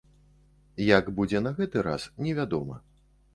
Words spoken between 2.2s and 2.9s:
невядома.